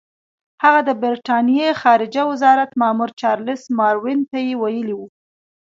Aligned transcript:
هغه 0.63 0.81
د 0.89 0.91
برټانیې 1.03 1.69
خارجه 1.81 2.23
وزارت 2.31 2.71
مامور 2.81 3.09
چارلس 3.21 3.61
ماروین 3.77 4.19
ته 4.29 4.37
ویلي 4.61 4.93
وو. 4.95 5.07